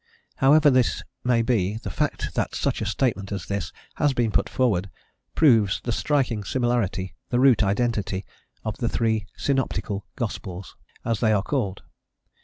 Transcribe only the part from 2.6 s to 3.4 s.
a statement